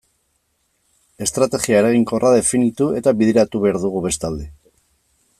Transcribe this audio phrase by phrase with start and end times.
[1.25, 4.49] Estrategia eraginkorra definitu eta bideratu behar dugu bestalde.